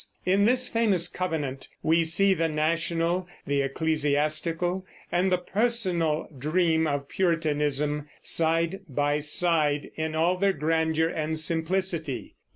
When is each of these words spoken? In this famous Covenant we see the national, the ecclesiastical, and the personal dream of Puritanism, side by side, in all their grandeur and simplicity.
In 0.25 0.45
this 0.45 0.67
famous 0.67 1.07
Covenant 1.07 1.67
we 1.83 2.03
see 2.03 2.33
the 2.33 2.47
national, 2.47 3.27
the 3.45 3.61
ecclesiastical, 3.61 4.83
and 5.11 5.31
the 5.31 5.37
personal 5.37 6.27
dream 6.35 6.87
of 6.87 7.07
Puritanism, 7.07 8.09
side 8.23 8.79
by 8.89 9.19
side, 9.19 9.91
in 9.93 10.15
all 10.15 10.37
their 10.37 10.53
grandeur 10.53 11.09
and 11.09 11.37
simplicity. 11.37 12.33